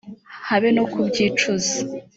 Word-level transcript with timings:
habe 0.47 0.67
no 0.75 0.83
kubyicuza 0.91 1.75